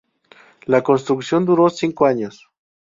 [0.65, 2.49] La construcción duró cinco años.